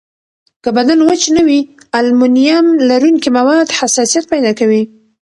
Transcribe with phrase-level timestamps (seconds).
[0.63, 1.59] که بدن وچ نه وي،
[1.99, 4.81] المونیم لرونکي مواد حساسیت پیدا کوي.